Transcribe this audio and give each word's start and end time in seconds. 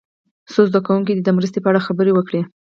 څو 0.51 0.61
زده 0.69 0.79
کوونکي 0.85 1.11
دې 1.13 1.23
د 1.25 1.29
مرستې 1.37 1.59
په 1.61 1.67
اړه 1.71 1.85
خبرې 1.87 2.11
وکړي. 2.13 2.41